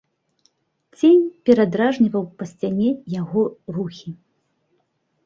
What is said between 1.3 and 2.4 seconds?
перадражніваў